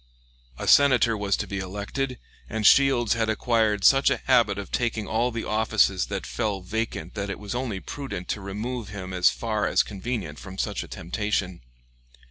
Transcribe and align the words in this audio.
A 0.57 0.67
Senator 0.67 1.15
was 1.15 1.37
to 1.37 1.45
be 1.45 1.59
elected, 1.59 2.17
and 2.49 2.65
Shields 2.65 3.13
had 3.13 3.29
acquired 3.29 3.83
such 3.83 4.09
a 4.09 4.17
habit 4.25 4.57
of 4.57 4.71
taking 4.71 5.05
all 5.05 5.29
the 5.29 5.43
offices 5.43 6.07
that 6.07 6.25
fell 6.25 6.61
vacant 6.63 7.13
that 7.13 7.29
it 7.29 7.37
was 7.37 7.53
only 7.53 7.79
prudent 7.79 8.27
to 8.29 8.41
remove 8.41 8.89
him 8.89 9.13
as 9.13 9.29
far 9.29 9.67
as 9.67 9.83
convenient 9.83 10.39
from 10.39 10.57
such 10.57 10.81
a 10.81 10.87
temptation. 10.87 11.61